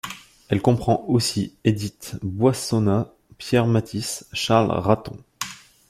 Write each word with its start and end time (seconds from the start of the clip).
Elle 0.49 0.63
comprend 0.63 1.05
aussi 1.09 1.53
Édith 1.63 2.15
Boissonnas, 2.23 3.13
Pierre 3.37 3.67
Matisse, 3.67 4.25
Charles 4.33 4.71
Ratton. 4.71 5.19